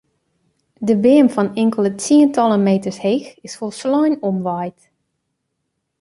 De 0.87 0.95
beam 1.03 1.27
fan 1.29 1.55
inkelde 1.55 1.91
tsientallen 1.95 2.63
meters 2.63 2.99
heech 3.05 3.29
is 3.47 3.55
folslein 3.59 4.21
omwaaid. 4.29 4.79